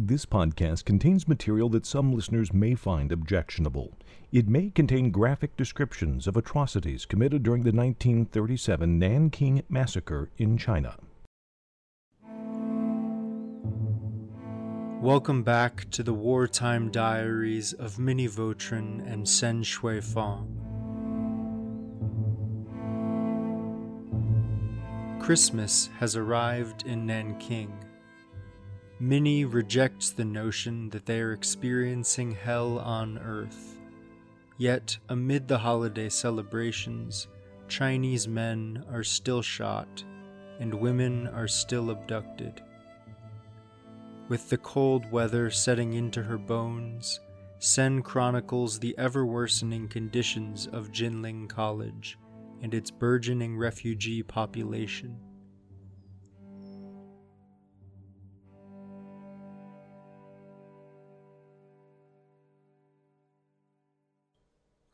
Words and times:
This 0.00 0.24
podcast 0.24 0.84
contains 0.84 1.26
material 1.26 1.68
that 1.70 1.84
some 1.84 2.12
listeners 2.12 2.52
may 2.52 2.76
find 2.76 3.10
objectionable. 3.10 3.94
It 4.30 4.46
may 4.46 4.70
contain 4.70 5.10
graphic 5.10 5.56
descriptions 5.56 6.28
of 6.28 6.36
atrocities 6.36 7.04
committed 7.04 7.42
during 7.42 7.64
the 7.64 7.72
1937 7.72 8.96
Nanking 8.96 9.64
Massacre 9.68 10.30
in 10.38 10.56
China. 10.56 10.94
Welcome 15.02 15.42
back 15.42 15.90
to 15.90 16.04
the 16.04 16.14
wartime 16.14 16.92
diaries 16.92 17.72
of 17.72 17.98
Minnie 17.98 18.28
Vautrin 18.28 19.04
and 19.04 19.28
Sen 19.28 19.64
Shui 19.64 20.00
Fong. 20.00 20.46
Christmas 25.20 25.90
has 25.98 26.14
arrived 26.14 26.86
in 26.86 27.04
Nanking. 27.04 27.72
Minnie 29.00 29.44
rejects 29.44 30.10
the 30.10 30.24
notion 30.24 30.90
that 30.90 31.06
they 31.06 31.20
are 31.20 31.32
experiencing 31.32 32.32
hell 32.32 32.78
on 32.80 33.18
earth. 33.18 33.78
Yet, 34.56 34.98
amid 35.08 35.46
the 35.46 35.58
holiday 35.58 36.08
celebrations, 36.08 37.28
Chinese 37.68 38.26
men 38.26 38.84
are 38.90 39.04
still 39.04 39.40
shot 39.40 40.04
and 40.58 40.74
women 40.74 41.28
are 41.28 41.46
still 41.46 41.90
abducted. 41.90 42.60
With 44.28 44.50
the 44.50 44.58
cold 44.58 45.10
weather 45.12 45.48
setting 45.50 45.92
into 45.92 46.24
her 46.24 46.38
bones, 46.38 47.20
Sen 47.60 48.02
chronicles 48.02 48.78
the 48.78 48.96
ever 48.98 49.24
worsening 49.24 49.88
conditions 49.88 50.66
of 50.66 50.90
Jinling 50.90 51.48
College 51.48 52.18
and 52.62 52.74
its 52.74 52.90
burgeoning 52.90 53.56
refugee 53.56 54.24
population. 54.24 55.16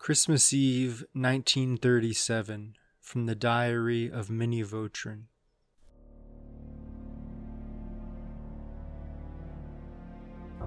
Christmas 0.04 0.52
Eve, 0.52 1.06
1937, 1.14 2.76
from 3.00 3.24
the 3.24 3.34
Diary 3.34 4.12
of 4.12 4.28
Minnie 4.28 4.62
Vautrin. 4.62 5.28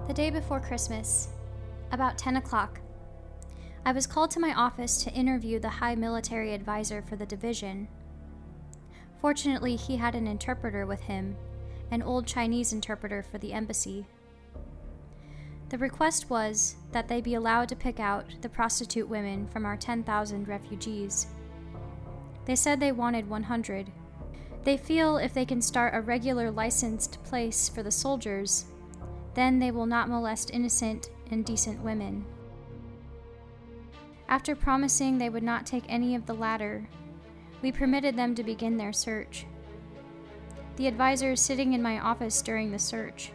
The 0.08 0.12
day 0.12 0.30
before 0.30 0.58
Christmas, 0.58 1.28
about 1.92 2.18
10 2.18 2.38
o'clock, 2.38 2.80
I 3.84 3.92
was 3.92 4.08
called 4.08 4.32
to 4.32 4.40
my 4.40 4.54
office 4.54 5.04
to 5.04 5.12
interview 5.12 5.60
the 5.60 5.68
high 5.68 5.94
military 5.94 6.52
advisor 6.52 7.00
for 7.00 7.14
the 7.14 7.24
division. 7.24 7.86
Fortunately, 9.20 9.76
he 9.76 9.96
had 9.96 10.16
an 10.16 10.26
interpreter 10.26 10.84
with 10.84 11.02
him, 11.02 11.36
an 11.92 12.02
old 12.02 12.26
Chinese 12.26 12.72
interpreter 12.72 13.22
for 13.22 13.38
the 13.38 13.52
embassy. 13.52 14.04
The 15.68 15.78
request 15.78 16.30
was 16.30 16.76
that 16.92 17.08
they 17.08 17.20
be 17.20 17.34
allowed 17.34 17.68
to 17.68 17.76
pick 17.76 18.00
out 18.00 18.24
the 18.40 18.48
prostitute 18.48 19.08
women 19.08 19.46
from 19.48 19.66
our 19.66 19.76
10,000 19.76 20.48
refugees. 20.48 21.26
They 22.46 22.56
said 22.56 22.80
they 22.80 22.92
wanted 22.92 23.28
100. 23.28 23.92
They 24.64 24.76
feel 24.78 25.18
if 25.18 25.34
they 25.34 25.44
can 25.44 25.60
start 25.60 25.94
a 25.94 26.00
regular 26.00 26.50
licensed 26.50 27.22
place 27.22 27.68
for 27.68 27.82
the 27.82 27.90
soldiers, 27.90 28.64
then 29.34 29.58
they 29.58 29.70
will 29.70 29.86
not 29.86 30.08
molest 30.08 30.50
innocent 30.52 31.10
and 31.30 31.44
decent 31.44 31.82
women. 31.82 32.24
After 34.28 34.56
promising 34.56 35.18
they 35.18 35.28
would 35.28 35.42
not 35.42 35.66
take 35.66 35.84
any 35.88 36.14
of 36.14 36.26
the 36.26 36.34
latter, 36.34 36.88
we 37.62 37.72
permitted 37.72 38.16
them 38.16 38.34
to 38.34 38.42
begin 38.42 38.76
their 38.76 38.92
search. 38.92 39.46
The 40.76 40.86
advisor 40.86 41.36
sitting 41.36 41.72
in 41.72 41.82
my 41.82 41.98
office 41.98 42.40
during 42.40 42.70
the 42.70 42.78
search. 42.78 43.32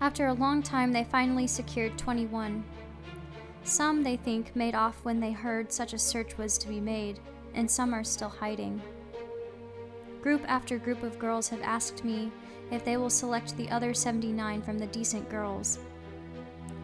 After 0.00 0.28
a 0.28 0.34
long 0.34 0.62
time, 0.62 0.92
they 0.92 1.04
finally 1.04 1.46
secured 1.46 1.98
21. 1.98 2.64
Some, 3.64 4.02
they 4.02 4.16
think, 4.16 4.56
made 4.56 4.74
off 4.74 4.98
when 5.02 5.20
they 5.20 5.32
heard 5.32 5.70
such 5.70 5.92
a 5.92 5.98
search 5.98 6.38
was 6.38 6.56
to 6.58 6.68
be 6.68 6.80
made, 6.80 7.20
and 7.52 7.70
some 7.70 7.92
are 7.92 8.02
still 8.02 8.30
hiding. 8.30 8.80
Group 10.22 10.42
after 10.48 10.78
group 10.78 11.02
of 11.02 11.18
girls 11.18 11.48
have 11.50 11.60
asked 11.60 12.02
me 12.02 12.32
if 12.70 12.82
they 12.82 12.96
will 12.96 13.10
select 13.10 13.56
the 13.56 13.68
other 13.68 13.92
79 13.92 14.62
from 14.62 14.78
the 14.78 14.86
decent 14.86 15.28
girls. 15.28 15.78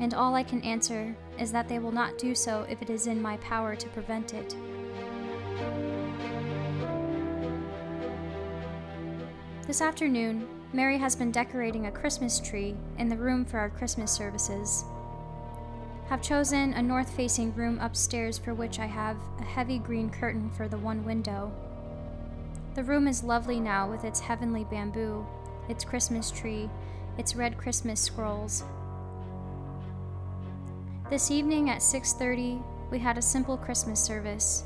And 0.01 0.13
all 0.13 0.35
I 0.35 0.43
can 0.43 0.61
answer 0.61 1.17
is 1.39 1.51
that 1.53 1.69
they 1.69 1.79
will 1.79 1.93
not 1.93 2.19
do 2.19 2.35
so 2.35 2.67
if 2.69 2.83
it 2.83 2.91
is 2.91 3.07
in 3.07 3.23
my 3.23 3.39
power 3.39 3.75
to 3.75 3.89
prevent 3.89 4.35
it. 4.35 4.55
This 9.67 9.81
afternoon, 9.81 10.47
Mary 10.73 10.99
has 10.99 11.15
been 11.15 11.31
decorating 11.31 11.87
a 11.87 11.93
Christmas 11.93 12.41
tree 12.41 12.75
in 12.99 13.09
the 13.09 13.17
room 13.17 13.45
for 13.45 13.59
our 13.59 13.71
Christmas 13.71 14.11
services. 14.11 14.85
Have 16.09 16.21
chosen 16.21 16.73
a 16.75 16.83
north 16.83 17.11
facing 17.11 17.55
room 17.55 17.79
upstairs 17.81 18.37
for 18.37 18.53
which 18.53 18.79
I 18.79 18.87
have 18.87 19.17
a 19.39 19.45
heavy 19.45 19.79
green 19.79 20.11
curtain 20.11 20.51
for 20.51 20.69
the 20.69 20.79
one 20.79 21.05
window. 21.05 21.53
The 22.75 22.85
room 22.85 23.07
is 23.09 23.25
lovely 23.25 23.61
now 23.61 23.89
with 23.89 24.05
its 24.05 24.21
heavenly 24.21 24.65
bamboo, 24.65 25.27
its 25.69 25.85
Christmas 25.85 26.31
tree, 26.31 26.69
its 27.17 27.37
red 27.37 27.57
Christmas 27.57 28.01
scrolls. 28.01 28.65
This 31.09 31.31
evening 31.31 31.71
at 31.71 31.81
6:30, 31.81 32.61
we 32.91 32.99
had 32.99 33.17
a 33.17 33.23
simple 33.23 33.57
Christmas 33.57 34.01
service. 34.01 34.65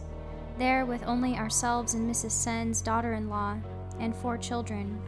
There 0.59 0.87
with 0.87 1.05
only 1.07 1.37
ourselves 1.37 1.95
and 1.95 2.11
Mrs. 2.11 2.33
Sen's 2.33 2.81
daughter-in-law 2.81 3.59
and 3.99 4.17
four 4.17 4.37
children. 4.39 5.01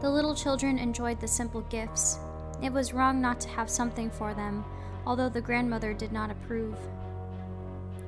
The 0.00 0.10
little 0.10 0.34
children 0.34 0.78
enjoyed 0.78 1.20
the 1.20 1.26
simple 1.26 1.62
gifts. 1.62 2.18
It 2.62 2.72
was 2.72 2.92
wrong 2.92 3.20
not 3.20 3.40
to 3.40 3.48
have 3.48 3.68
something 3.68 4.10
for 4.10 4.32
them, 4.32 4.64
although 5.04 5.28
the 5.28 5.40
grandmother 5.40 5.92
did 5.92 6.12
not 6.12 6.30
approve. 6.30 6.76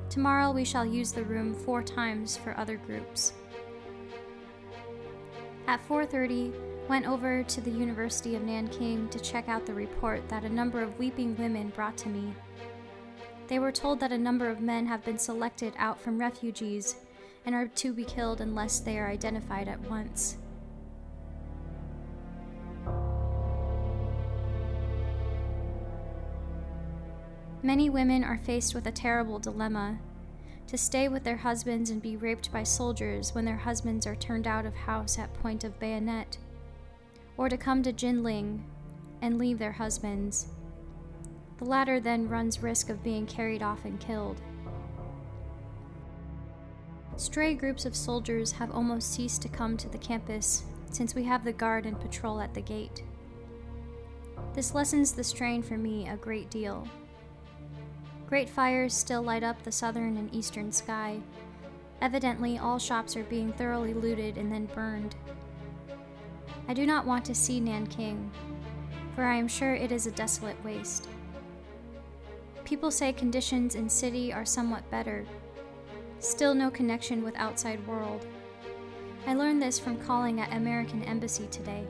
Tomorrow 0.09 0.51
we 0.51 0.63
shall 0.63 0.85
use 0.85 1.11
the 1.11 1.23
room 1.23 1.53
four 1.53 1.83
times 1.83 2.37
for 2.37 2.57
other 2.57 2.77
groups. 2.77 3.33
At 5.67 5.81
4:30, 5.87 6.53
went 6.87 7.07
over 7.07 7.43
to 7.43 7.61
the 7.61 7.71
University 7.71 8.35
of 8.35 8.43
Nanking 8.43 9.07
to 9.09 9.19
check 9.19 9.47
out 9.47 9.65
the 9.65 9.73
report 9.73 10.27
that 10.29 10.43
a 10.43 10.49
number 10.49 10.81
of 10.81 10.99
weeping 10.99 11.37
women 11.37 11.69
brought 11.69 11.97
to 11.97 12.09
me. 12.09 12.33
They 13.47 13.59
were 13.59 13.71
told 13.71 13.99
that 13.99 14.11
a 14.11 14.17
number 14.17 14.49
of 14.49 14.61
men 14.61 14.85
have 14.87 15.03
been 15.03 15.17
selected 15.17 15.73
out 15.77 15.99
from 15.99 16.17
refugees 16.17 16.95
and 17.45 17.53
are 17.53 17.67
to 17.67 17.93
be 17.93 18.05
killed 18.05 18.41
unless 18.41 18.79
they 18.79 18.97
are 18.97 19.09
identified 19.09 19.67
at 19.67 19.89
once. 19.89 20.37
Many 27.63 27.91
women 27.91 28.23
are 28.23 28.39
faced 28.39 28.73
with 28.73 28.87
a 28.87 28.91
terrible 28.91 29.37
dilemma 29.37 29.99
to 30.65 30.77
stay 30.77 31.07
with 31.07 31.23
their 31.23 31.37
husbands 31.37 31.91
and 31.91 32.01
be 32.01 32.17
raped 32.17 32.51
by 32.51 32.63
soldiers 32.63 33.35
when 33.35 33.45
their 33.45 33.57
husbands 33.57 34.07
are 34.07 34.15
turned 34.15 34.47
out 34.47 34.65
of 34.65 34.73
house 34.73 35.19
at 35.19 35.33
point 35.35 35.63
of 35.63 35.79
bayonet, 35.79 36.39
or 37.37 37.49
to 37.49 37.57
come 37.57 37.83
to 37.83 37.93
Jinling 37.93 38.61
and 39.21 39.37
leave 39.37 39.59
their 39.59 39.73
husbands. 39.73 40.47
The 41.59 41.65
latter 41.65 41.99
then 41.99 42.27
runs 42.27 42.63
risk 42.63 42.89
of 42.89 43.03
being 43.03 43.27
carried 43.27 43.61
off 43.61 43.85
and 43.85 43.99
killed. 43.99 44.41
Stray 47.17 47.53
groups 47.53 47.85
of 47.85 47.95
soldiers 47.95 48.53
have 48.53 48.71
almost 48.71 49.13
ceased 49.13 49.43
to 49.43 49.49
come 49.49 49.77
to 49.77 49.89
the 49.89 49.99
campus 49.99 50.63
since 50.89 51.13
we 51.13 51.23
have 51.25 51.43
the 51.43 51.53
guard 51.53 51.85
and 51.85 51.99
patrol 51.99 52.41
at 52.41 52.55
the 52.55 52.61
gate. 52.61 53.03
This 54.55 54.73
lessens 54.73 55.11
the 55.11 55.23
strain 55.23 55.61
for 55.61 55.77
me 55.77 56.07
a 56.07 56.17
great 56.17 56.49
deal. 56.49 56.87
Great 58.31 58.49
fires 58.49 58.93
still 58.93 59.21
light 59.21 59.43
up 59.43 59.61
the 59.61 59.71
southern 59.73 60.15
and 60.15 60.33
eastern 60.33 60.71
sky. 60.71 61.19
Evidently, 62.01 62.57
all 62.57 62.79
shops 62.79 63.17
are 63.17 63.25
being 63.25 63.51
thoroughly 63.51 63.93
looted 63.93 64.37
and 64.37 64.49
then 64.49 64.67
burned. 64.67 65.17
I 66.69 66.73
do 66.73 66.85
not 66.85 67.05
want 67.05 67.25
to 67.25 67.35
see 67.35 67.59
Nanking, 67.59 68.31
for 69.15 69.25
I 69.25 69.35
am 69.35 69.49
sure 69.49 69.75
it 69.75 69.91
is 69.91 70.07
a 70.07 70.11
desolate 70.11 70.55
waste. 70.63 71.09
People 72.63 72.89
say 72.89 73.11
conditions 73.11 73.75
in 73.75 73.89
city 73.89 74.31
are 74.31 74.45
somewhat 74.45 74.89
better. 74.89 75.25
Still 76.19 76.55
no 76.55 76.71
connection 76.71 77.25
with 77.25 77.35
outside 77.35 77.85
world. 77.85 78.25
I 79.27 79.33
learned 79.33 79.61
this 79.61 79.77
from 79.77 79.97
calling 79.97 80.39
at 80.39 80.53
American 80.53 81.03
Embassy 81.03 81.47
today. 81.51 81.85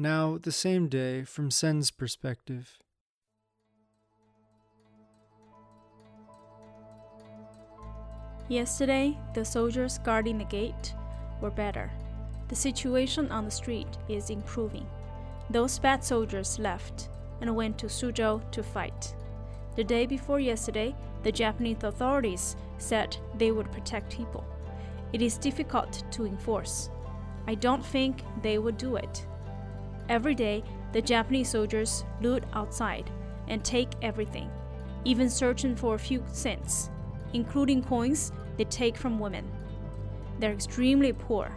Now, 0.00 0.38
the 0.40 0.52
same 0.52 0.86
day, 0.86 1.24
from 1.24 1.50
Sen's 1.50 1.90
perspective. 1.90 2.78
Yesterday, 8.48 9.18
the 9.34 9.44
soldiers 9.44 9.98
guarding 9.98 10.38
the 10.38 10.44
gate 10.44 10.94
were 11.40 11.50
better. 11.50 11.90
The 12.46 12.54
situation 12.54 13.28
on 13.32 13.44
the 13.44 13.50
street 13.50 13.88
is 14.08 14.30
improving. 14.30 14.86
Those 15.50 15.80
bad 15.80 16.04
soldiers 16.04 16.60
left 16.60 17.08
and 17.40 17.56
went 17.56 17.76
to 17.78 17.86
Suzhou 17.86 18.48
to 18.52 18.62
fight. 18.62 19.16
The 19.74 19.82
day 19.82 20.06
before 20.06 20.38
yesterday, 20.38 20.94
the 21.24 21.32
Japanese 21.32 21.82
authorities 21.82 22.54
said 22.78 23.16
they 23.36 23.50
would 23.50 23.72
protect 23.72 24.16
people. 24.16 24.44
it 25.12 25.22
is 25.22 25.38
difficult 25.38 26.04
to 26.12 26.24
enforce. 26.24 26.90
I 27.48 27.56
don't 27.56 27.84
think 27.84 28.22
they 28.42 28.58
would 28.58 28.76
do 28.76 28.94
it. 28.94 29.26
Every 30.08 30.34
day, 30.34 30.64
the 30.92 31.02
Japanese 31.02 31.50
soldiers 31.50 32.04
loot 32.20 32.44
outside 32.54 33.10
and 33.46 33.62
take 33.62 33.90
everything, 34.00 34.50
even 35.04 35.28
searching 35.28 35.76
for 35.76 35.94
a 35.94 35.98
few 35.98 36.24
cents, 36.32 36.90
including 37.34 37.82
coins 37.82 38.32
they 38.56 38.64
take 38.64 38.96
from 38.96 39.18
women. 39.18 39.50
They're 40.38 40.52
extremely 40.52 41.12
poor. 41.12 41.52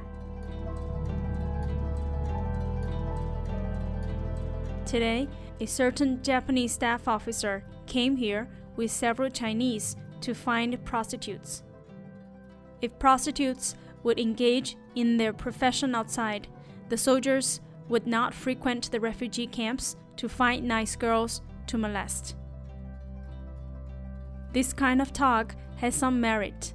Today, 4.85 5.29
a 5.61 5.65
certain 5.65 6.21
Japanese 6.21 6.73
staff 6.73 7.07
officer 7.07 7.63
came 7.85 8.17
here 8.17 8.49
with 8.75 8.91
several 8.91 9.29
Chinese 9.29 9.95
to 10.19 10.33
find 10.33 10.83
prostitutes. 10.83 11.63
If 12.81 12.97
prostitutes 12.99 13.75
would 14.03 14.19
engage 14.19 14.75
in 14.95 15.17
their 15.17 15.31
profession 15.31 15.95
outside, 15.95 16.47
the 16.89 16.97
soldiers 16.97 17.61
would 17.91 18.07
not 18.07 18.33
frequent 18.33 18.89
the 18.89 18.99
refugee 18.99 19.45
camps 19.45 19.97
to 20.15 20.29
find 20.29 20.63
nice 20.63 20.95
girls 20.95 21.41
to 21.67 21.77
molest. 21.77 22.35
This 24.53 24.71
kind 24.71 25.01
of 25.01 25.11
talk 25.11 25.55
has 25.75 25.93
some 25.93 26.19
merit. 26.21 26.73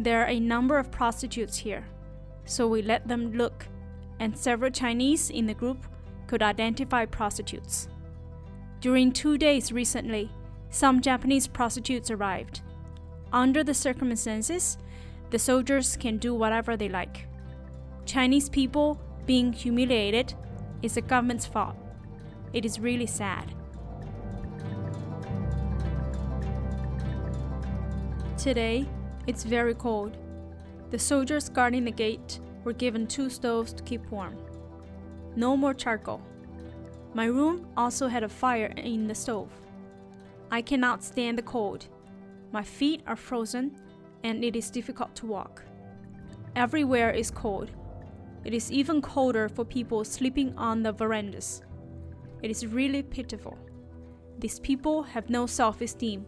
There 0.00 0.22
are 0.22 0.28
a 0.28 0.40
number 0.40 0.78
of 0.78 0.90
prostitutes 0.90 1.58
here, 1.58 1.84
so 2.46 2.66
we 2.66 2.80
let 2.80 3.06
them 3.06 3.32
look, 3.32 3.66
and 4.20 4.36
several 4.36 4.70
Chinese 4.70 5.28
in 5.28 5.46
the 5.46 5.54
group 5.54 5.86
could 6.26 6.42
identify 6.42 7.04
prostitutes. 7.04 7.88
During 8.80 9.12
two 9.12 9.36
days 9.36 9.70
recently, 9.70 10.30
some 10.70 11.02
Japanese 11.02 11.46
prostitutes 11.46 12.10
arrived. 12.10 12.62
Under 13.32 13.62
the 13.62 13.74
circumstances, 13.74 14.78
the 15.30 15.38
soldiers 15.38 15.96
can 15.96 16.16
do 16.16 16.34
whatever 16.34 16.74
they 16.76 16.88
like. 16.88 17.26
Chinese 18.06 18.48
people 18.48 18.98
being 19.28 19.52
humiliated 19.52 20.32
is 20.80 20.94
the 20.94 21.02
government's 21.02 21.44
fault. 21.44 21.76
It 22.54 22.64
is 22.64 22.80
really 22.80 23.04
sad. 23.04 23.54
Today, 28.38 28.86
it's 29.26 29.44
very 29.44 29.74
cold. 29.74 30.16
The 30.90 30.98
soldiers 30.98 31.50
guarding 31.50 31.84
the 31.84 31.90
gate 31.90 32.40
were 32.64 32.72
given 32.72 33.06
two 33.06 33.28
stoves 33.28 33.74
to 33.74 33.82
keep 33.82 34.10
warm. 34.10 34.34
No 35.36 35.58
more 35.58 35.74
charcoal. 35.74 36.22
My 37.12 37.26
room 37.26 37.66
also 37.76 38.08
had 38.08 38.22
a 38.22 38.30
fire 38.30 38.72
in 38.78 39.08
the 39.08 39.14
stove. 39.14 39.50
I 40.50 40.62
cannot 40.62 41.04
stand 41.04 41.36
the 41.36 41.42
cold. 41.42 41.86
My 42.50 42.62
feet 42.62 43.02
are 43.06 43.16
frozen 43.16 43.78
and 44.24 44.42
it 44.42 44.56
is 44.56 44.70
difficult 44.70 45.14
to 45.16 45.26
walk. 45.26 45.62
Everywhere 46.56 47.10
is 47.10 47.30
cold. 47.30 47.70
It 48.48 48.54
is 48.54 48.72
even 48.72 49.02
colder 49.02 49.46
for 49.46 49.62
people 49.62 50.04
sleeping 50.04 50.54
on 50.56 50.82
the 50.82 50.90
verandas. 50.90 51.60
It 52.42 52.50
is 52.50 52.66
really 52.66 53.02
pitiful. 53.02 53.58
These 54.38 54.58
people 54.60 55.02
have 55.02 55.28
no 55.28 55.44
self 55.44 55.82
esteem, 55.82 56.24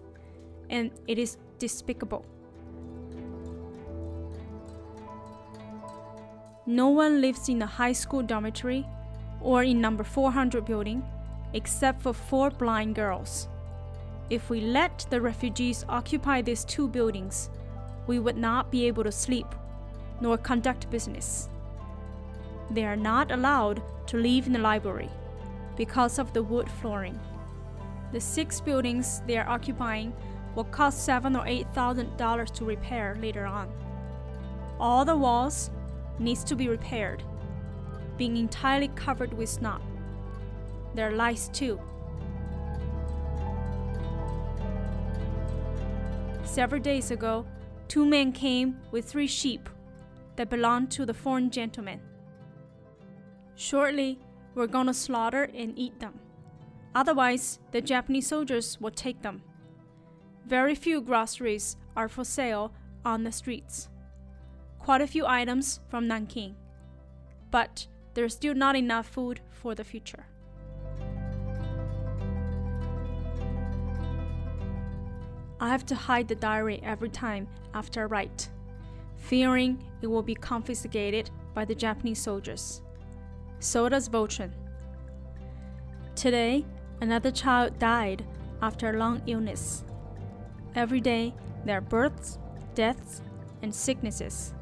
and 0.68 0.90
it 1.08 1.18
is 1.18 1.38
despicable. 1.58 2.26
No 6.66 6.90
one 6.90 7.22
lives 7.22 7.48
in 7.48 7.58
the 7.58 7.64
high 7.64 7.94
school 7.94 8.22
dormitory 8.22 8.86
or 9.40 9.62
in 9.62 9.80
number 9.80 10.04
400 10.04 10.66
building 10.66 11.02
except 11.54 12.02
for 12.02 12.12
four 12.12 12.50
blind 12.50 12.96
girls. 12.96 13.48
If 14.28 14.50
we 14.50 14.60
let 14.60 15.06
the 15.08 15.22
refugees 15.22 15.86
occupy 15.88 16.42
these 16.42 16.66
two 16.66 16.86
buildings, 16.86 17.48
we 18.06 18.18
would 18.18 18.36
not 18.36 18.70
be 18.70 18.86
able 18.88 19.04
to 19.04 19.10
sleep 19.10 19.46
nor 20.20 20.36
conduct 20.36 20.90
business. 20.90 21.48
They 22.70 22.84
are 22.84 22.96
not 22.96 23.30
allowed 23.32 23.82
to 24.06 24.16
leave 24.16 24.46
in 24.46 24.52
the 24.52 24.58
library 24.58 25.10
because 25.76 26.18
of 26.18 26.32
the 26.32 26.42
wood 26.42 26.70
flooring. 26.70 27.18
The 28.12 28.20
six 28.20 28.60
buildings 28.60 29.22
they 29.26 29.38
are 29.38 29.48
occupying 29.48 30.12
will 30.54 30.64
cost 30.64 31.04
seven 31.04 31.36
or 31.36 31.46
eight 31.46 31.66
thousand 31.74 32.16
dollars 32.16 32.50
to 32.52 32.64
repair 32.64 33.16
later 33.20 33.46
on. 33.46 33.68
All 34.78 35.04
the 35.04 35.16
walls 35.16 35.70
needs 36.18 36.44
to 36.44 36.56
be 36.56 36.68
repaired, 36.68 37.22
being 38.18 38.36
entirely 38.36 38.88
covered 38.88 39.32
with 39.32 39.48
snot. 39.48 39.82
There 40.94 41.08
are 41.08 41.12
lice 41.14 41.48
too. 41.48 41.80
Several 46.44 46.80
days 46.82 47.12
ago, 47.12 47.46
two 47.86 48.04
men 48.04 48.32
came 48.32 48.80
with 48.90 49.04
three 49.04 49.28
sheep 49.28 49.68
that 50.34 50.50
belonged 50.50 50.90
to 50.92 51.06
the 51.06 51.14
foreign 51.14 51.50
gentleman. 51.50 52.00
Shortly, 53.60 54.18
we're 54.54 54.66
gonna 54.66 54.94
slaughter 54.94 55.50
and 55.54 55.78
eat 55.78 56.00
them. 56.00 56.18
Otherwise, 56.94 57.58
the 57.72 57.82
Japanese 57.82 58.26
soldiers 58.26 58.80
will 58.80 58.90
take 58.90 59.20
them. 59.20 59.42
Very 60.46 60.74
few 60.74 61.02
groceries 61.02 61.76
are 61.94 62.08
for 62.08 62.24
sale 62.24 62.72
on 63.04 63.22
the 63.22 63.30
streets. 63.30 63.90
Quite 64.78 65.02
a 65.02 65.06
few 65.06 65.26
items 65.26 65.80
from 65.90 66.08
Nanking. 66.08 66.56
But 67.50 67.86
there's 68.14 68.32
still 68.32 68.54
not 68.54 68.76
enough 68.76 69.06
food 69.06 69.40
for 69.50 69.74
the 69.74 69.84
future. 69.84 70.24
I 75.60 75.68
have 75.68 75.84
to 75.84 75.94
hide 75.94 76.28
the 76.28 76.34
diary 76.34 76.80
every 76.82 77.10
time 77.10 77.46
after 77.74 78.00
I 78.00 78.06
write, 78.06 78.48
fearing 79.16 79.84
it 80.00 80.06
will 80.06 80.22
be 80.22 80.34
confiscated 80.34 81.30
by 81.52 81.66
the 81.66 81.74
Japanese 81.74 82.22
soldiers. 82.22 82.80
So 83.60 83.88
does 83.90 84.08
Vautrin. 84.08 84.50
Today, 86.16 86.64
another 87.02 87.30
child 87.30 87.78
died 87.78 88.24
after 88.62 88.90
a 88.90 88.98
long 88.98 89.22
illness. 89.26 89.84
Every 90.74 91.00
day, 91.00 91.34
there 91.64 91.78
are 91.78 91.82
births, 91.82 92.38
deaths, 92.74 93.22
and 93.62 93.74
sicknesses. 93.74 94.54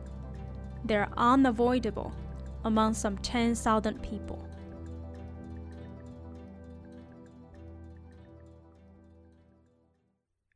They 0.84 0.96
are 0.96 1.08
unavoidable 1.16 2.12
among 2.64 2.94
some 2.94 3.18
10,000 3.18 4.02
people. 4.02 4.44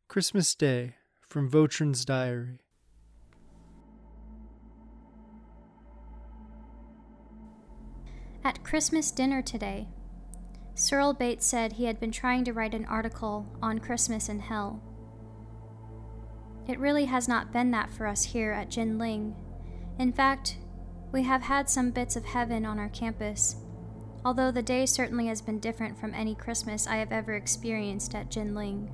Christmas 0.09 0.55
Day 0.55 0.97
from 1.29 1.49
Vautrin's 1.49 2.05
Diary. 2.05 2.62
At 8.45 8.65
Christmas 8.65 9.13
dinner 9.13 9.41
today, 9.41 9.87
Searle 10.75 11.13
Bates 11.13 11.47
said 11.47 11.75
he 11.75 11.85
had 11.85 12.01
been 12.01 12.11
trying 12.11 12.45
to 12.45 12.53
write 12.53 12.75
an 12.75 12.85
article 12.87 13.47
on 13.63 13.79
Christmas 13.79 14.29
in 14.29 14.41
hell. 14.41 14.83
It 16.67 16.81
really 16.81 17.05
has 17.05 17.29
not 17.29 17.53
been 17.53 17.71
that 17.71 17.91
for 17.91 18.07
us 18.07 18.25
here 18.25 18.51
at 18.51 18.69
Jinling. 18.69 19.35
In 19.99 20.13
fact, 20.13 20.59
we 21.13 21.23
have 21.23 21.43
had 21.43 21.71
some 21.71 21.91
bits 21.91 22.17
of 22.17 22.25
heaven 22.25 22.65
on 22.65 22.81
our 22.81 22.89
campus, 22.89 23.57
although 24.25 24.51
the 24.51 24.63
day 24.63 24.87
certainly 24.87 25.27
has 25.27 25.41
been 25.41 25.61
different 25.61 25.99
from 25.99 26.15
any 26.15 26.35
Christmas 26.35 26.87
I 26.87 26.97
have 26.97 27.13
ever 27.13 27.35
experienced 27.35 28.15
at 28.15 28.31
Jinling. 28.31 28.89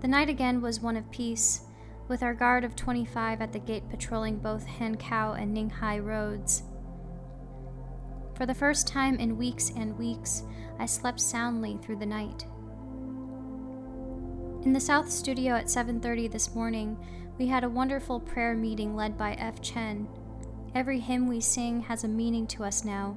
The 0.00 0.08
night 0.08 0.28
again 0.28 0.60
was 0.60 0.80
one 0.80 0.96
of 0.96 1.10
peace, 1.10 1.62
with 2.08 2.22
our 2.22 2.34
guard 2.34 2.64
of 2.64 2.74
25 2.74 3.42
at 3.42 3.52
the 3.52 3.58
gate 3.58 3.88
patrolling 3.90 4.38
both 4.38 4.66
Hankow 4.66 5.40
and 5.40 5.54
Ninghai 5.54 6.02
roads. 6.02 6.62
For 8.34 8.46
the 8.46 8.54
first 8.54 8.86
time 8.86 9.16
in 9.16 9.36
weeks 9.36 9.70
and 9.76 9.98
weeks, 9.98 10.42
I 10.78 10.86
slept 10.86 11.20
soundly 11.20 11.78
through 11.82 11.96
the 11.96 12.06
night. 12.06 12.46
In 14.64 14.72
the 14.72 14.80
South 14.80 15.10
Studio 15.10 15.54
at 15.54 15.68
7:30 15.68 16.28
this 16.28 16.54
morning, 16.54 16.96
we 17.38 17.46
had 17.46 17.62
a 17.62 17.68
wonderful 17.68 18.20
prayer 18.20 18.54
meeting 18.54 18.96
led 18.96 19.16
by 19.16 19.34
F. 19.34 19.60
Chen. 19.60 20.08
Every 20.74 21.00
hymn 21.00 21.26
we 21.26 21.40
sing 21.40 21.80
has 21.82 22.04
a 22.04 22.08
meaning 22.08 22.46
to 22.48 22.64
us 22.64 22.84
now, 22.84 23.16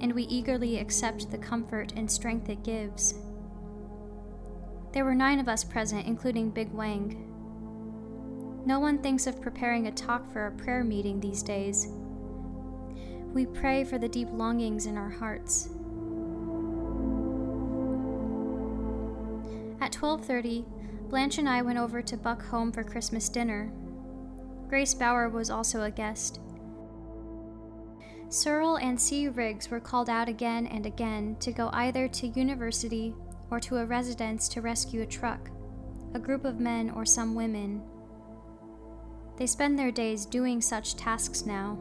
and 0.00 0.12
we 0.12 0.24
eagerly 0.24 0.78
accept 0.78 1.30
the 1.30 1.38
comfort 1.38 1.92
and 1.96 2.10
strength 2.10 2.48
it 2.48 2.62
gives. 2.62 3.14
There 4.92 5.04
were 5.04 5.14
nine 5.14 5.38
of 5.38 5.48
us 5.48 5.64
present, 5.64 6.06
including 6.06 6.50
Big 6.50 6.72
Wang. 6.72 7.27
No 8.64 8.80
one 8.80 8.98
thinks 8.98 9.26
of 9.26 9.40
preparing 9.40 9.86
a 9.86 9.92
talk 9.92 10.30
for 10.30 10.46
a 10.46 10.52
prayer 10.52 10.84
meeting 10.84 11.20
these 11.20 11.42
days. 11.42 11.88
We 13.32 13.46
pray 13.46 13.84
for 13.84 13.98
the 13.98 14.08
deep 14.08 14.28
longings 14.32 14.86
in 14.86 14.96
our 14.96 15.10
hearts. 15.10 15.68
At 19.80 19.92
12:30, 19.92 20.64
Blanche 21.08 21.38
and 21.38 21.48
I 21.48 21.62
went 21.62 21.78
over 21.78 22.02
to 22.02 22.16
Buck 22.16 22.42
home 22.42 22.72
for 22.72 22.84
Christmas 22.84 23.28
dinner. 23.28 23.72
Grace 24.68 24.92
Bauer 24.92 25.28
was 25.28 25.50
also 25.50 25.82
a 25.82 25.90
guest. 25.90 26.40
Searle 28.28 28.76
and 28.76 29.00
C. 29.00 29.28
Riggs 29.28 29.70
were 29.70 29.80
called 29.80 30.10
out 30.10 30.28
again 30.28 30.66
and 30.66 30.84
again 30.84 31.36
to 31.40 31.50
go 31.50 31.70
either 31.72 32.08
to 32.08 32.26
university 32.26 33.14
or 33.50 33.58
to 33.60 33.78
a 33.78 33.86
residence 33.86 34.48
to 34.48 34.60
rescue 34.60 35.00
a 35.00 35.06
truck, 35.06 35.50
a 36.12 36.18
group 36.18 36.44
of 36.44 36.60
men 36.60 36.90
or 36.90 37.06
some 37.06 37.34
women. 37.34 37.82
They 39.38 39.46
spend 39.46 39.78
their 39.78 39.92
days 39.92 40.26
doing 40.26 40.60
such 40.60 40.96
tasks 40.96 41.46
now. 41.46 41.78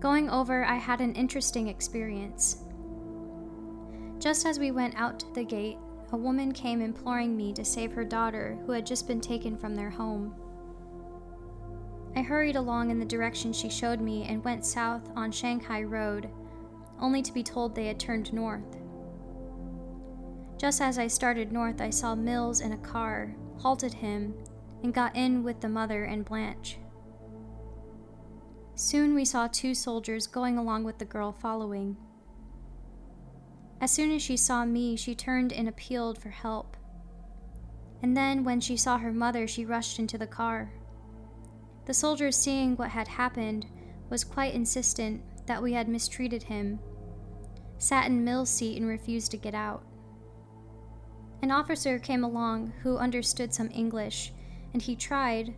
Going 0.00 0.28
over, 0.28 0.64
I 0.64 0.74
had 0.74 1.00
an 1.00 1.14
interesting 1.14 1.68
experience. 1.68 2.64
Just 4.18 4.44
as 4.44 4.58
we 4.58 4.72
went 4.72 4.96
out 4.96 5.24
the 5.32 5.44
gate, 5.44 5.78
a 6.10 6.16
woman 6.16 6.50
came 6.50 6.82
imploring 6.82 7.36
me 7.36 7.52
to 7.52 7.64
save 7.64 7.92
her 7.92 8.04
daughter 8.04 8.58
who 8.66 8.72
had 8.72 8.84
just 8.84 9.06
been 9.06 9.20
taken 9.20 9.56
from 9.56 9.76
their 9.76 9.90
home. 9.90 10.34
I 12.16 12.22
hurried 12.22 12.56
along 12.56 12.90
in 12.90 12.98
the 12.98 13.04
direction 13.04 13.52
she 13.52 13.70
showed 13.70 14.00
me 14.00 14.24
and 14.24 14.44
went 14.44 14.66
south 14.66 15.08
on 15.14 15.30
Shanghai 15.30 15.84
Road, 15.84 16.28
only 17.00 17.22
to 17.22 17.32
be 17.32 17.44
told 17.44 17.74
they 17.74 17.86
had 17.86 18.00
turned 18.00 18.32
north. 18.32 18.76
Just 20.58 20.80
as 20.80 20.98
I 20.98 21.06
started 21.06 21.52
north, 21.52 21.80
I 21.80 21.90
saw 21.90 22.14
Mills 22.14 22.60
in 22.60 22.72
a 22.72 22.78
car, 22.78 23.34
halted 23.58 23.94
him, 23.94 24.34
and 24.82 24.94
got 24.94 25.14
in 25.16 25.42
with 25.42 25.60
the 25.60 25.68
mother 25.68 26.04
and 26.04 26.24
Blanche. 26.24 26.78
Soon 28.74 29.14
we 29.14 29.24
saw 29.24 29.46
two 29.46 29.74
soldiers 29.74 30.26
going 30.26 30.58
along 30.58 30.84
with 30.84 30.98
the 30.98 31.04
girl 31.04 31.32
following. 31.32 31.96
As 33.80 33.90
soon 33.90 34.12
as 34.12 34.22
she 34.22 34.36
saw 34.36 34.64
me, 34.64 34.96
she 34.96 35.14
turned 35.14 35.52
and 35.52 35.68
appealed 35.68 36.18
for 36.18 36.30
help. 36.30 36.76
And 38.02 38.16
then, 38.16 38.44
when 38.44 38.60
she 38.60 38.76
saw 38.76 38.98
her 38.98 39.12
mother, 39.12 39.46
she 39.46 39.64
rushed 39.64 39.98
into 39.98 40.18
the 40.18 40.26
car. 40.26 40.72
The 41.86 41.94
soldier, 41.94 42.32
seeing 42.32 42.76
what 42.76 42.90
had 42.90 43.08
happened, 43.08 43.66
was 44.08 44.24
quite 44.24 44.54
insistent 44.54 45.22
that 45.46 45.62
we 45.62 45.72
had 45.72 45.88
mistreated 45.88 46.44
him, 46.44 46.78
sat 47.78 48.06
in 48.06 48.24
Mill's 48.24 48.50
seat, 48.50 48.76
and 48.76 48.88
refused 48.88 49.30
to 49.32 49.36
get 49.36 49.54
out. 49.54 49.84
An 51.42 51.50
officer 51.50 51.98
came 51.98 52.22
along 52.22 52.72
who 52.82 52.96
understood 52.98 53.52
some 53.52 53.70
English, 53.72 54.32
and 54.72 54.82
he 54.82 54.96
tried, 54.96 55.54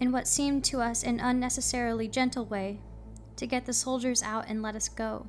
in 0.00 0.12
what 0.12 0.28
seemed 0.28 0.64
to 0.64 0.80
us 0.80 1.02
an 1.02 1.20
unnecessarily 1.20 2.08
gentle 2.08 2.44
way, 2.44 2.80
to 3.36 3.46
get 3.46 3.66
the 3.66 3.72
soldiers 3.72 4.22
out 4.22 4.46
and 4.48 4.62
let 4.62 4.76
us 4.76 4.88
go. 4.88 5.26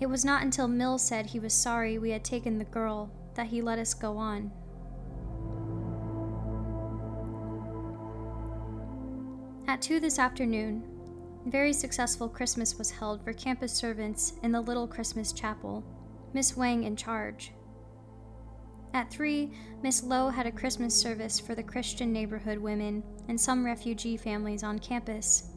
It 0.00 0.06
was 0.06 0.24
not 0.24 0.42
until 0.42 0.68
Mill 0.68 0.98
said 0.98 1.26
he 1.26 1.38
was 1.38 1.52
sorry 1.52 1.98
we 1.98 2.10
had 2.10 2.24
taken 2.24 2.58
the 2.58 2.64
girl 2.64 3.10
that 3.34 3.48
he 3.48 3.60
let 3.60 3.78
us 3.78 3.92
go 3.92 4.16
on. 4.16 4.50
At 9.66 9.82
2 9.82 10.00
this 10.00 10.18
afternoon, 10.18 10.82
a 11.46 11.50
very 11.50 11.72
successful 11.72 12.28
Christmas 12.28 12.76
was 12.76 12.90
held 12.90 13.22
for 13.22 13.32
campus 13.32 13.72
servants 13.72 14.34
in 14.42 14.52
the 14.52 14.60
Little 14.60 14.88
Christmas 14.88 15.32
Chapel, 15.32 15.84
Miss 16.32 16.56
Wang 16.56 16.84
in 16.84 16.96
charge. 16.96 17.52
At 18.92 19.10
3, 19.10 19.52
Miss 19.82 20.02
Lowe 20.02 20.30
had 20.30 20.46
a 20.46 20.52
Christmas 20.52 20.94
service 20.94 21.38
for 21.38 21.54
the 21.54 21.62
Christian 21.62 22.12
neighborhood 22.12 22.58
women 22.58 23.04
and 23.28 23.40
some 23.40 23.64
refugee 23.64 24.16
families 24.16 24.64
on 24.64 24.80
campus. 24.80 25.50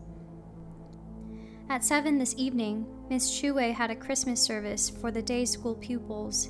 At 1.67 1.83
7 1.83 2.19
this 2.19 2.35
evening, 2.37 2.85
Miss 3.09 3.31
Chuwei 3.31 3.73
had 3.73 3.89
a 3.89 3.95
Christmas 3.95 4.41
service 4.41 4.89
for 4.89 5.09
the 5.09 5.21
day 5.21 5.45
school 5.45 5.75
pupils 5.75 6.49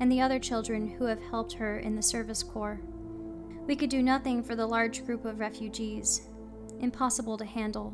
and 0.00 0.10
the 0.10 0.20
other 0.20 0.40
children 0.40 0.88
who 0.88 1.04
have 1.04 1.22
helped 1.30 1.52
her 1.52 1.78
in 1.78 1.94
the 1.94 2.02
service 2.02 2.42
corps. 2.42 2.80
We 3.66 3.76
could 3.76 3.90
do 3.90 4.02
nothing 4.02 4.42
for 4.42 4.56
the 4.56 4.66
large 4.66 5.06
group 5.06 5.24
of 5.24 5.38
refugees, 5.38 6.28
impossible 6.80 7.38
to 7.38 7.44
handle. 7.44 7.92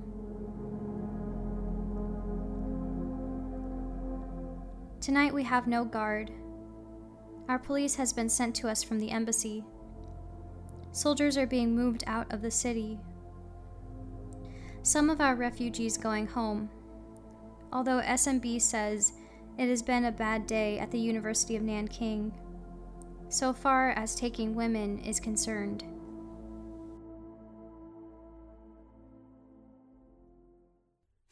Tonight 5.01 5.35
we 5.35 5.43
have 5.43 5.67
no 5.67 5.85
guard, 5.85 6.31
our 7.49 7.59
police 7.59 7.95
has 7.97 8.13
been 8.13 8.29
sent 8.29 8.55
to 8.57 8.69
us 8.69 8.83
from 8.83 8.99
the 8.99 9.11
embassy. 9.11 9.65
Soldiers 10.93 11.37
are 11.37 11.47
being 11.47 11.75
moved 11.75 12.05
out 12.07 12.33
of 12.33 12.41
the 12.41 12.51
city. 12.51 12.99
Some 14.83 15.11
of 15.11 15.21
our 15.21 15.35
refugees 15.35 15.97
going 15.99 16.27
home. 16.27 16.71
Although 17.73 18.01
SMB 18.01 18.61
says 18.61 19.13
it 19.59 19.69
has 19.69 19.83
been 19.83 20.07
a 20.07 20.13
bad 20.13 20.47
day 20.47 20.79
at 20.79 20.91
the 20.91 20.99
University 20.99 21.57
of 21.57 21.63
Nanking, 21.63 22.33
so 23.29 23.53
far 23.53 23.91
as 23.91 24.15
taking 24.15 24.55
women 24.55 24.99
is 25.01 25.19
concerned. 25.21 25.85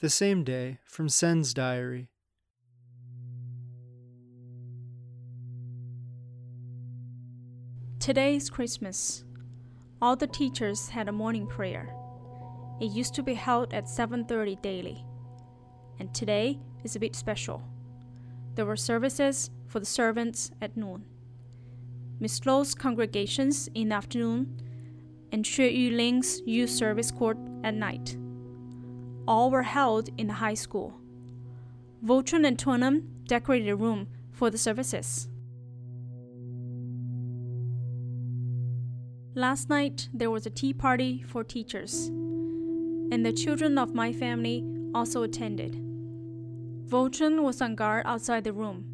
The 0.01 0.11
same 0.11 0.43
day, 0.43 0.79
from 0.85 1.09
Sen's 1.09 1.55
diary. 1.55 2.09
Today 8.03 8.35
is 8.35 8.51
Christmas. 8.51 9.23
All 10.01 10.17
the 10.17 10.27
teachers 10.27 10.89
had 10.89 11.09
a 11.09 11.13
morning 11.13 11.47
prayer. 11.47 11.95
It 12.81 12.91
used 12.91 13.15
to 13.15 13.23
be 13.23 13.35
held 13.35 13.73
at 13.73 13.89
7:30 13.89 14.57
daily. 14.61 15.07
And 16.01 16.13
today 16.13 16.59
is 16.83 16.97
a 16.97 16.99
bit 16.99 17.15
special. 17.15 17.63
There 18.57 18.67
were 18.67 18.75
services 18.75 19.51
for 19.69 19.79
the 19.79 19.87
servants 19.87 20.51
at 20.61 20.77
noon. 20.77 21.05
Miss 22.19 22.45
Lowe's 22.45 22.75
congregations 22.75 23.69
in 23.73 23.91
the 23.91 23.95
afternoon 23.95 24.61
and 25.31 25.45
Xue 25.45 25.71
Yuling's 25.71 26.43
youth 26.45 26.71
service 26.71 27.13
court 27.13 27.39
at 27.63 27.75
night. 27.75 28.17
All 29.29 29.49
were 29.49 29.63
held 29.79 30.11
in 30.19 30.27
the 30.27 30.41
high 30.45 30.59
school. 30.65 30.93
Vautrin 32.05 32.45
and 32.45 32.59
Twinem 32.59 33.05
decorated 33.29 33.69
a 33.69 33.77
room 33.77 34.09
for 34.33 34.51
the 34.51 34.59
services. 34.59 35.29
Last 39.35 39.71
night 39.71 40.11
there 40.13 40.31
was 40.31 40.45
a 40.45 40.51
tea 40.51 40.75
party 40.75 41.23
for 41.23 41.43
teachers, 41.43 42.09
and 42.09 43.25
the 43.25 43.33
children 43.33 43.79
of 43.79 43.95
my 43.95 44.13
family 44.13 44.63
also 44.95 45.23
attended. 45.23 45.73
Vautrin 46.87 47.43
was 47.43 47.63
on 47.63 47.75
guard 47.75 48.03
outside 48.05 48.45
the 48.45 48.53
room. 48.53 48.85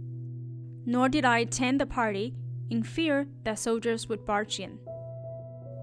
Nor 0.86 1.08
did 1.08 1.24
I 1.24 1.40
attend 1.40 1.80
the 1.80 1.86
party 1.86 2.36
in 2.70 2.84
fear 2.84 3.26
that 3.42 3.58
soldiers 3.58 4.08
would 4.08 4.24
barge 4.24 4.60
in. 4.60 4.78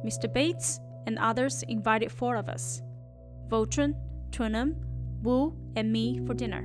Mr. 0.05 0.31
Bates 0.31 0.79
and 1.05 1.19
others 1.19 1.61
invited 1.67 2.09
four 2.09 2.37
of 2.37 2.47
us 2.47 2.81
Vautrin, 3.49 3.93
Twinem, 4.29 4.75
Wu, 5.21 5.53
and 5.75 5.91
me 5.91 6.21
for 6.25 6.33
dinner. 6.33 6.61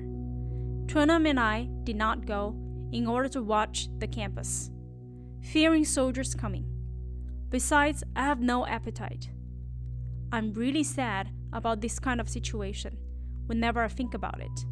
Twinem 0.86 1.28
and 1.28 1.40
I 1.40 1.68
did 1.82 1.96
not 1.96 2.24
go 2.24 2.54
in 2.92 3.08
order 3.08 3.28
to 3.30 3.42
watch 3.42 3.88
the 3.98 4.06
campus, 4.06 4.70
fearing 5.42 5.84
soldiers 5.84 6.36
coming. 6.36 6.69
Besides, 7.50 8.04
I 8.14 8.22
have 8.22 8.40
no 8.40 8.64
appetite. 8.64 9.28
I'm 10.30 10.52
really 10.52 10.84
sad 10.84 11.30
about 11.52 11.80
this 11.80 11.98
kind 11.98 12.20
of 12.20 12.28
situation 12.28 12.96
whenever 13.46 13.82
I 13.82 13.88
think 13.88 14.14
about 14.14 14.40
it. 14.40 14.64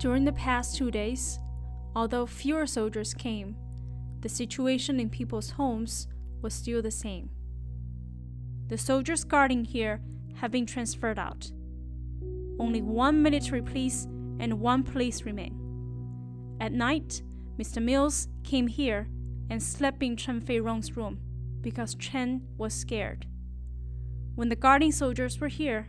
During 0.00 0.24
the 0.24 0.32
past 0.32 0.76
two 0.76 0.90
days, 0.90 1.38
although 1.94 2.26
fewer 2.26 2.66
soldiers 2.66 3.14
came, 3.14 3.56
the 4.20 4.28
situation 4.28 4.98
in 4.98 5.10
people's 5.10 5.50
homes 5.50 6.08
was 6.42 6.54
still 6.54 6.82
the 6.82 6.90
same. 6.90 7.30
The 8.66 8.78
soldiers 8.78 9.22
guarding 9.22 9.64
here 9.64 10.00
have 10.34 10.50
been 10.50 10.66
transferred 10.66 11.18
out. 11.20 11.52
Only 12.58 12.82
one 12.82 13.22
military 13.22 13.62
police 13.62 14.04
and 14.40 14.60
one 14.60 14.82
police 14.82 15.22
remain. 15.22 15.54
At 16.60 16.72
night, 16.72 17.22
Mr. 17.56 17.80
Mills 17.80 18.28
came 18.42 18.66
here 18.66 19.08
and 19.50 19.62
slept 19.62 20.02
in 20.02 20.16
Chen 20.16 20.40
Fei 20.40 20.60
Rong's 20.60 20.96
room 20.96 21.20
because 21.60 21.94
Chen 21.94 22.42
was 22.56 22.74
scared. 22.74 23.26
When 24.34 24.48
the 24.48 24.56
guarding 24.56 24.92
soldiers 24.92 25.40
were 25.40 25.48
here, 25.48 25.88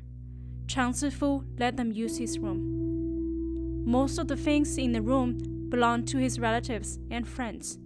Chang 0.67 0.93
Zifu 0.93 1.45
let 1.59 1.77
them 1.77 1.91
use 1.91 2.17
his 2.17 2.39
room. 2.39 3.83
Most 3.85 4.17
of 4.17 4.27
the 4.27 4.37
things 4.37 4.77
in 4.77 4.91
the 4.91 5.01
room 5.01 5.67
belonged 5.69 6.07
to 6.09 6.17
his 6.17 6.39
relatives 6.39 6.99
and 7.11 7.27
friends 7.27 7.77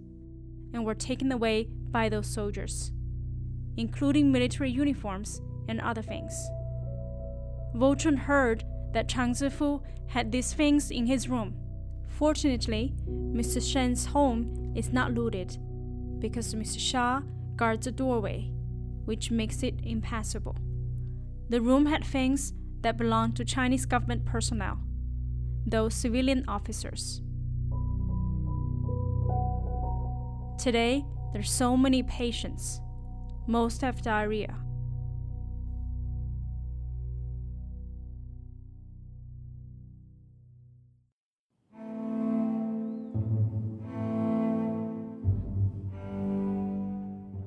and 0.72 0.84
were 0.84 0.94
taken 0.94 1.30
away 1.32 1.68
by 1.90 2.08
those 2.08 2.26
soldiers, 2.26 2.92
including 3.76 4.32
military 4.32 4.70
uniforms 4.70 5.40
and 5.68 5.80
other 5.80 6.02
things. 6.02 6.34
Wu 7.74 7.96
Chun 7.96 8.16
heard 8.16 8.64
that 8.92 9.08
Chang 9.08 9.32
Zifu 9.32 9.82
had 10.08 10.30
these 10.30 10.52
things 10.52 10.90
in 10.90 11.06
his 11.06 11.28
room. 11.28 11.54
Fortunately, 12.08 12.94
Mr. 13.08 13.60
Shen's 13.60 14.06
home 14.06 14.63
is 14.74 14.92
not 14.92 15.12
looted 15.12 15.56
because 16.18 16.54
Mr. 16.54 16.78
Shah 16.78 17.20
guards 17.56 17.84
the 17.84 17.92
doorway, 17.92 18.50
which 19.04 19.30
makes 19.30 19.62
it 19.62 19.80
impassable. 19.82 20.56
The 21.48 21.60
room 21.60 21.86
had 21.86 22.04
things 22.04 22.52
that 22.80 22.96
belonged 22.96 23.36
to 23.36 23.44
Chinese 23.44 23.86
government 23.86 24.24
personnel, 24.24 24.78
though 25.66 25.88
civilian 25.88 26.44
officers. 26.48 27.20
Today, 30.58 31.04
there's 31.32 31.50
so 31.50 31.76
many 31.76 32.02
patients. 32.02 32.80
Most 33.46 33.82
have 33.82 34.02
diarrhea. 34.02 34.63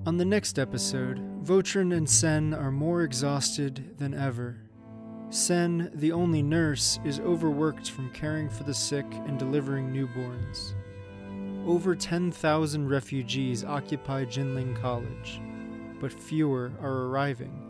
On 0.08 0.16
the 0.16 0.24
next 0.24 0.58
episode, 0.58 1.20
Vautrin 1.44 1.94
and 1.94 2.10
Sen 2.10 2.54
are 2.54 2.72
more 2.72 3.04
exhausted 3.04 3.94
than 3.98 4.14
ever. 4.14 4.56
Sen, 5.32 5.92
the 5.96 6.14
only 6.14 6.42
nurse, 6.42 6.98
is 7.04 7.20
overworked 7.20 7.92
from 7.92 8.10
caring 8.12 8.50
for 8.50 8.64
the 8.64 8.74
sick 8.74 9.06
and 9.12 9.38
delivering 9.38 9.90
newborns. 9.90 10.76
Over 11.68 11.94
10,000 11.94 12.88
refugees 12.88 13.66
occupy 13.66 14.24
Jinling 14.24 14.82
College, 14.82 15.42
but 16.00 16.14
fewer 16.14 16.72
are 16.80 17.08
arriving. 17.08 17.62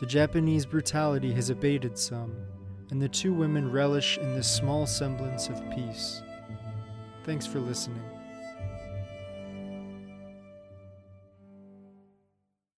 The 0.00 0.06
Japanese 0.06 0.66
brutality 0.66 1.32
has 1.34 1.50
abated 1.50 1.96
some, 1.96 2.34
and 2.90 3.00
the 3.00 3.08
two 3.08 3.32
women 3.32 3.70
relish 3.70 4.18
in 4.18 4.34
this 4.34 4.50
small 4.50 4.84
semblance 4.84 5.48
of 5.48 5.62
peace. 5.70 6.22
Thanks 7.22 7.46
for 7.46 7.60
listening. 7.60 8.02